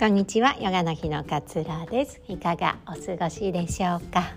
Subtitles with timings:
[0.00, 0.56] こんにちは。
[0.58, 2.22] ヨガの日の勝浦です。
[2.26, 4.32] いかがお過ごしでしょうか？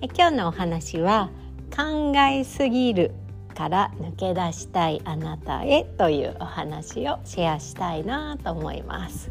[0.00, 1.30] え今日のお話は
[1.70, 3.12] 考えすぎる
[3.54, 9.30] から抜け出したいあなたへというお話をシェアしたいなと思います。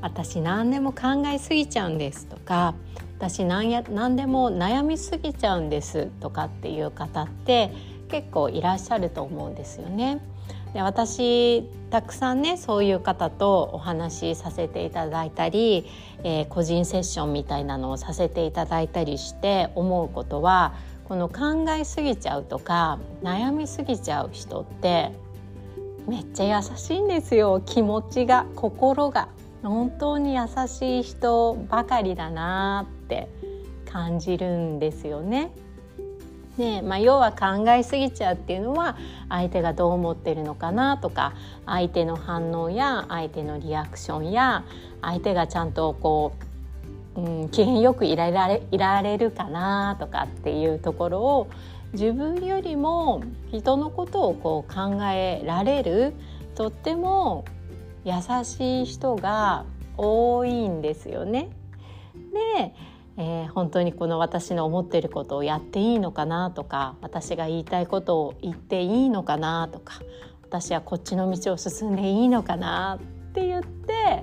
[0.00, 2.74] 私何でも考えすぎちゃうんですとか
[3.18, 7.70] 私何や何でも悩みすぎちゃうんですとかっていう方って
[8.08, 10.22] 結構いらっしゃると思うんですよね。
[10.76, 15.86] で私たくさんねそういう方とお話しさせていただいたり、
[16.22, 25.12] えー、個人セッションみたいなのをさせていただいたりして思うことはこの考えすぎちゃうとか悩みすぎちゃう人って
[26.06, 29.30] めっちゃ優しいんですよ気持ちが心が
[29.62, 33.30] 本当に優しい人ばかりだなって
[33.90, 35.52] 感じるんですよね。
[36.56, 38.96] ねまあ、要は考えすぎちゃうっていうのは
[39.28, 41.34] 相手がどう思ってるのかなとか
[41.66, 44.64] 相手の反応や相手のリアクションや
[45.02, 46.32] 相手がちゃんとこ
[47.16, 51.48] う、うん、機嫌よくいられいられるかなとかっていうところを
[51.92, 56.14] 自分よりも人のことをこう考えられる
[56.54, 57.44] とっても
[58.04, 59.64] 優しい人が
[59.96, 61.50] 多いんですよね。
[62.32, 62.74] で、
[63.18, 70.00] えー、本当にこの私の思っていることをやっていいのかなとか私が言いたいことを言っていいのかなとか
[70.42, 74.22] 私はこっちの道を進んでいいのかなって言って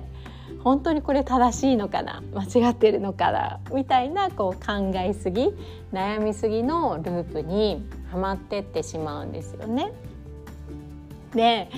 [0.62, 5.52] 本当にこれ正しいのかな間違ってるのかなみたいなこう考えすぎ
[5.92, 9.92] 悩みすぎのループにはまってってしまうんですよね。
[11.34, 11.68] で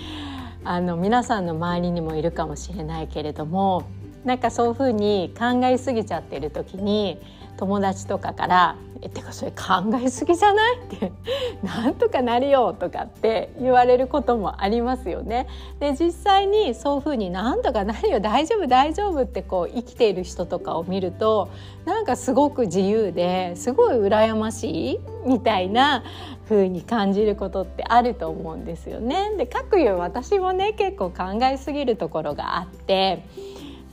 [0.65, 3.85] あの皆さんの周りにもいるかもしれないけれども
[4.27, 7.19] なんかそういうふうに考えすぎちゃってる時に
[7.57, 11.13] 友達とかから「えてかそれ考えすぎじゃない?」って
[11.63, 15.47] 「なんとかなるよ」とかって言われることもありますよね。
[15.79, 21.49] で実際にそういうふうに「なんとかなるよ大丈夫大丈夫」ってこう生きている人とかを見ると
[21.85, 26.03] なんかすごく自由ですごい羨ましいみたいな
[26.49, 29.31] 風に感じることってあると思うんですよね。
[29.39, 33.23] でかくいう私もね結構考えすぎるところがあって。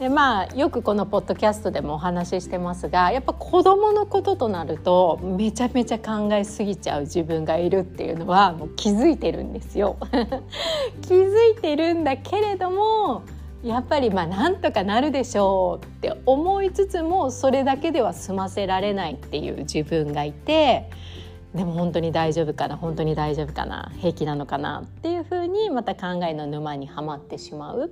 [0.04, 9.96] でまあよくこのポッドキャストでもお話ししてますがやっぱ子どものこととなるとめちゃめちゃ考えすぎちゃう自分がいるっていうのはもう気づいてるんですよ。
[11.04, 13.22] 気づいてるんだけれども
[13.64, 20.90] やっぱりまあなんとかなるでしょうって思いつつもそれだけでは済ませられないっていう自分がいて
[21.54, 27.92] でも本当に大丈夫かな本当に大丈夫かな平気なのかなっていうふうにまた考えの沼にはまってしまう。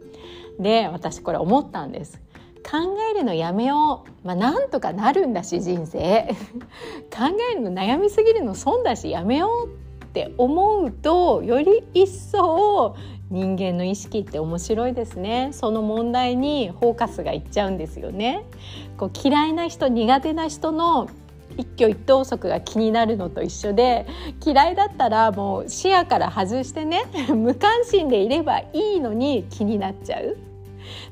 [0.59, 2.19] で私これ思ったんです。
[2.63, 2.77] 考
[3.11, 6.35] えるのやめよう、まあ、なんとかなるんだし人生
[7.11, 12.95] 考えるの悩みすぎるの損だしやめようって思うとより一層
[13.31, 18.43] 人間の意識って面白いですねその問題にフォーカスがいっちゃうんですよね
[18.97, 21.09] こう嫌いな人苦手な人の
[21.57, 24.06] 一挙一投足が気になるのと一緒で
[24.45, 27.03] 嫌いだったらもう視野から外してね
[27.34, 30.38] 無関心でいればいいのに気になっちゃう。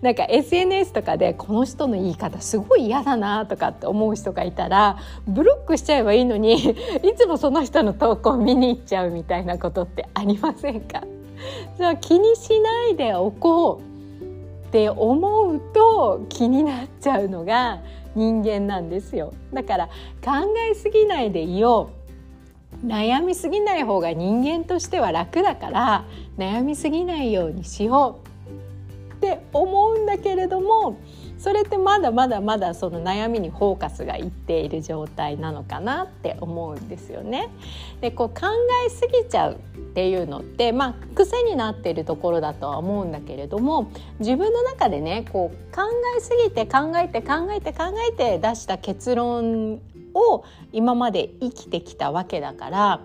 [0.01, 4.97] なんか SNS とかでこの人の言い方すごい嫌だなとかって思う人がいたら
[5.27, 6.55] ブロックしちゃえばいいのに
[7.03, 11.03] いつもその人の投稿見に行っちゃうみたいなことってありませんか？
[11.77, 17.79] じゃあ気にしないでおこうって思うと気になっちゃうのが
[18.15, 19.33] 人間なんですよ。
[19.53, 19.87] だから
[20.23, 20.31] 考
[20.69, 21.91] えすぎないでいよ
[22.83, 22.85] う。
[22.85, 26.05] 悩みすぎない方が人間としては楽だから
[26.37, 28.29] 悩みすぎないようにしよう。
[29.15, 30.97] って思うんだけれども
[31.37, 37.49] それってまだまだまだその悩みにフォーカスがいっている状態なのかなって思うんですよね。
[38.01, 38.47] でこう考
[38.85, 39.59] えすぎちゃう。
[39.89, 45.81] っていうのってまあ癖になっているところだとは思うんだけれども自分の中でねこう考
[46.17, 49.81] えすぎて考えて考えて考えて出した結論
[50.13, 53.01] を今まで生きてきたわけだから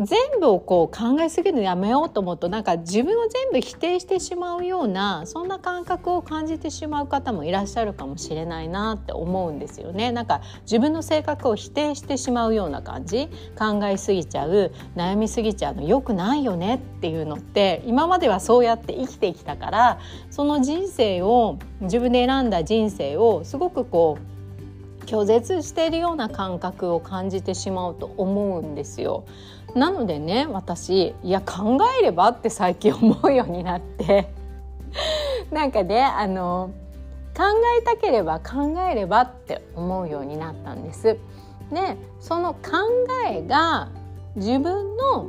[0.00, 10.10] 全部をこう考えすぎるのやめようと思うとなんか自分を全部否定してしまうようなそんな感覚を感じてしまう方もいらっしゃるかもしれないなって思うんですよね。
[10.10, 19.98] なんか自分の性格を否定してしまうような感じ考えすぎちゃう悩みすぎちゃうのよくないよねっていうのって今まではそうやって生きてきたから
[20.30, 24.29] その人生を自分で選んだ人生をすごくこう
[25.10, 29.24] 拒絶しているような感覚を感じてしまうと思うんですよ。
[29.74, 34.32] なのでね私いや考えればって最近思うようになって
[35.50, 36.70] なんかねあの
[37.36, 37.42] 考
[37.78, 41.18] えたければ考えればって思うようになったんです。
[41.72, 42.60] でその考
[43.28, 43.88] えが
[44.36, 45.26] 自分の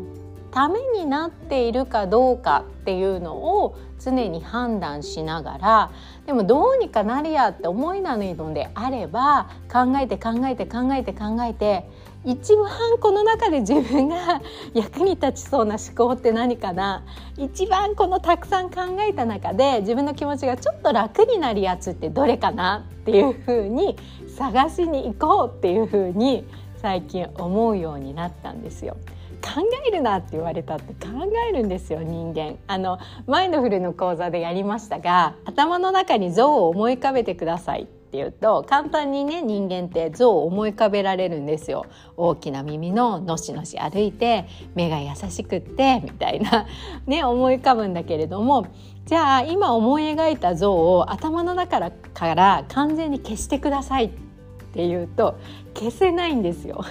[0.52, 5.92] ためになっているかどうかっていうのを常に判断しながら
[6.26, 11.86] でもどうにかなるやって思いなのであれば考えて考えて考えて考えて
[12.24, 12.70] 一番
[13.00, 14.42] この中で自分が
[14.74, 17.04] 役に立ちそうな思考って何かな
[17.38, 23.98] 一番このたくさん考えた中で自分の気持ちがちょっと楽になるやつってどれかなっていうふうに
[24.38, 26.46] 探しに行こうっていうふうに
[26.78, 28.98] 最近思うようになったんですよ。
[29.42, 31.10] 考えるなって言われたって考
[31.50, 32.58] えるんですよ人間。
[32.68, 41.86] あのマインドフルの講座でやりましたが頭の中に像を思い浮かべてくださいっていうと簡単にね人間って像を思い浮かべられるんですよ。
[42.18, 46.68] 大きな耳ののしのし歩いて目が優しくってみたいな
[47.08, 48.68] ね思い浮かぶんだけれども
[49.06, 54.31] じゃあ今思い描いた像を頭の中から完全に消してくださいって
[54.72, 55.38] っていうと
[55.74, 56.84] 消せないんですよ。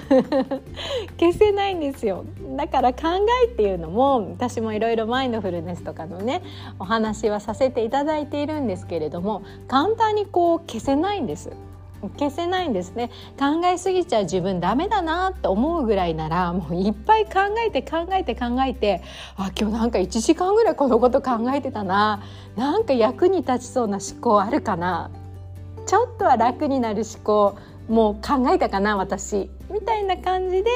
[1.19, 2.25] 消せないんですよ。
[2.57, 3.09] だから考
[3.45, 6.43] えっていうのも私もいろいろマインドフルネスとかのね
[6.79, 11.51] お話はさせていただいているんですけれども簡単にこう消せないんです。
[12.19, 13.11] 消せないんですね。
[13.39, 17.33] 考えすぎちゃう自分ダメだなって思うぐらいならもういっぱい考
[17.67, 19.03] えて考えて考えて
[19.37, 22.23] あ今日なんか1時間ぐらいこのこと考えてたな。
[22.57, 25.11] なんか役に立ちそうな思考あるかな。
[25.87, 27.59] ちょっとは楽になる思考。
[27.91, 29.51] もう考えたかな私。
[29.69, 30.71] みたいな感じで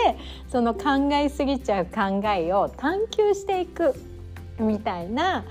[0.49, 3.95] その考えすぎちゃう考えを探求していく
[4.59, 5.45] みたいな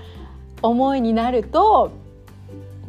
[0.62, 1.90] 思いになると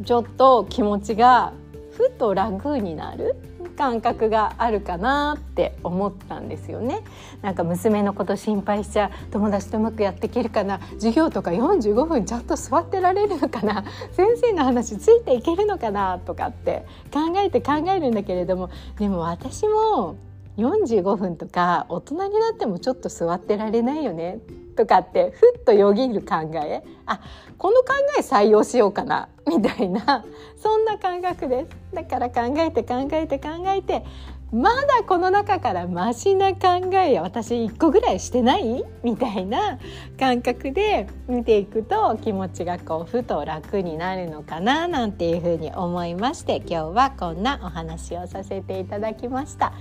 [0.04, 1.52] ちょっと気持ちが
[1.92, 3.34] ふと楽になる。
[3.76, 7.00] 感覚があるかなって思ったんですよね。
[7.42, 10.80] なんか娘のこと心配しちゃ友達とうまくやっていけるかな。
[10.94, 13.84] 授業とか45分ちゃんと座ってられるのかな。
[14.12, 18.70] 先生の話ついていけるのかなとかって考えて考えるんだけれども。
[18.98, 20.16] でも私も
[20.56, 24.38] 45分とか大人になってもちょっと座ってられないよね。
[24.76, 26.82] とかってふっとよぎる考え。
[27.06, 27.20] あ
[27.58, 30.24] この考え採用しようかなみたいな。
[30.56, 31.94] そんな感覚です。
[31.94, 34.04] だから考えて考えて考えて
[34.52, 38.84] まだこの中からマシな考え私1個ぐらいしてない？
[39.02, 39.78] みたいな
[40.20, 49.72] 感覚で見ていくと気持ちがこうふと楽になるのかななんていうふうに思いまして今日はこんなお話をさせていただきました。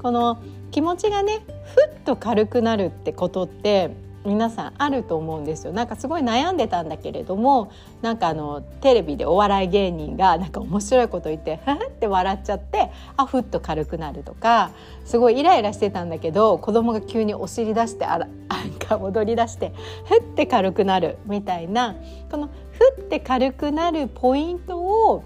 [0.00, 0.38] この
[0.70, 1.40] 気持ちがね
[1.74, 3.90] ふっと軽くなるってことって
[4.24, 5.72] 皆さんあると思うんですよ。
[5.72, 7.72] なんかすごい悩んでたんだけれども
[8.02, 14.70] なんかあのテレビでお笑い芸人がなんか面白いこと言ってふふって笑っちゃってあふっと軽くなるとか
[15.04, 19.72] すごいイライラしてたんだけど子供が急にお尻出してあらなんか踊り出して
[20.06, 21.96] ふって軽くなるみたいな
[22.30, 25.24] このふって軽くなるポイントを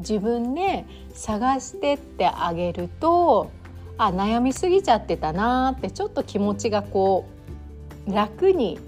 [0.00, 0.84] 自分で
[1.14, 3.50] 探してってあげると
[3.96, 7.37] あ悩みすぎちゃってたなってちょっと気持ちがこう
[8.12, 8.78] 楽に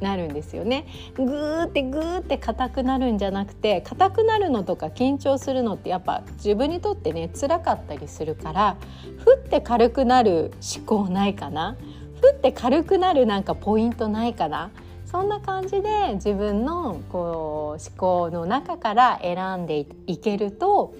[0.00, 0.86] なるんですよね。
[1.16, 8.76] ぐーってぐーって硬くなるんじゃなくて硬くなるのとか緊張するのってやっぱ自分にとってね辛かったりするから
[9.24, 11.76] ふって軽くなる思考ないかな？
[12.20, 14.70] ふって軽くなるなんかポイントないかな？
[15.04, 20.94] そんな感じで自分のこう思考の中から選んでいけると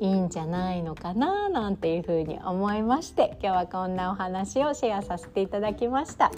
[0.00, 6.30] いいんじゃないのかななんていうふうに思いまして今日はこんなお話をシェアさせていただきました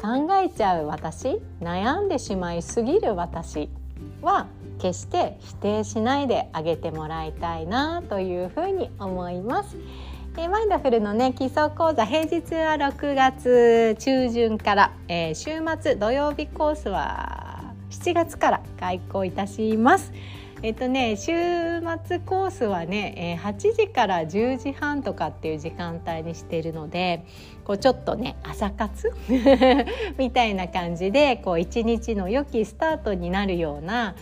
[0.00, 3.68] 考えちゃう私悩んでしまいすぎる私
[4.20, 4.46] は
[4.78, 9.76] 決して否定しないであげてもらいたいなというふうに思います
[10.36, 20.12] えマインドフルのね基礎講座平日は6月中旬から、えー、週末土曜日コースは7月から開講いたします。
[20.64, 21.30] えっとね週
[22.06, 27.26] 末コースはね、えー、8時から10時半とかっていう時間帯にしてるので
[27.64, 29.12] こうちょっとね朝活？
[30.16, 34.16] みたいな感じでこう一日の良きスタートになるような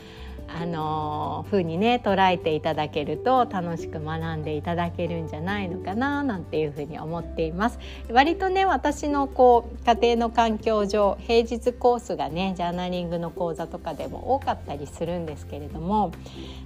[0.55, 7.79] あの風にね捉えていただけると楽しく学んでいただけるんじゃないのかななんていうふうに思っています。
[8.11, 16.13] 割とね私のこう家庭の環境上平日コースがねジャーナリングの講座とかでも多かったりするんですけれども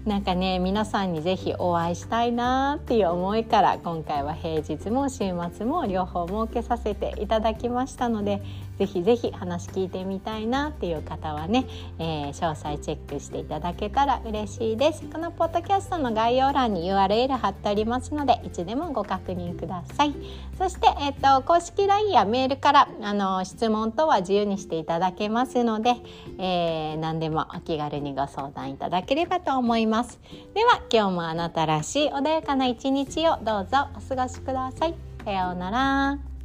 [0.04, 8.42] なんかね皆さんに是非お会いしたいなっていう思いから今回は平日も週末も両方設けさせていただきましたので
[8.78, 11.66] ぜひぜひ話聞いてみたいなっていう方はね、
[11.98, 15.02] えー、詳細チェックしていただけたら嬉しいです。
[15.02, 20.14] このポッドキャストの概要欄に URL 貼っておりますのでいつでもご確認ください。
[20.58, 25.94] そして、えーと、公式 LINE やメールからあの質問等は自由にしていただけますので、
[26.38, 30.18] えー、何でもお気軽にご相談いただければと思います。
[30.54, 34.94] では今日もあなたらしい穏やかな一日をどうぞお過ごしください。
[35.24, 36.35] さようなら。